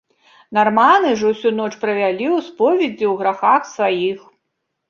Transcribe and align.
Нарманы 0.57 1.11
ж 1.19 1.33
усю 1.33 1.51
ноч 1.59 1.69
правялі 1.83 2.25
ў 2.31 2.47
споведзі 2.47 3.05
ў 3.11 3.15
грахах 3.21 3.61
сваіх. 3.77 4.19